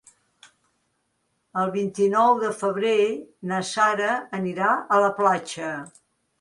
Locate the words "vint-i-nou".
1.75-2.33